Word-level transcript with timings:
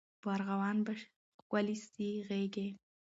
په 0.21 0.27
ارغوان 0.35 0.77
به 0.85 0.93
ښکلي 1.37 1.75
سي 1.91 2.09
غیږي 2.29 2.67